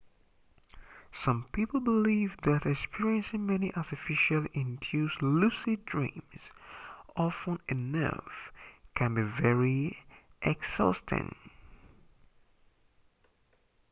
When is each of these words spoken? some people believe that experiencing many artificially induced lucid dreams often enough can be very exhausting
some 1.13 1.43
people 1.51 1.79
believe 1.79 2.35
that 2.41 2.65
experiencing 2.65 3.45
many 3.45 3.71
artificially 3.75 4.49
induced 4.51 5.21
lucid 5.21 5.85
dreams 5.85 6.41
often 7.15 7.59
enough 7.67 8.51
can 8.95 9.13
be 9.13 9.21
very 9.21 10.03
exhausting 10.41 11.35